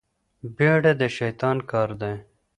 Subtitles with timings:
[0.55, 2.13] بيړه د شيطان کار دی.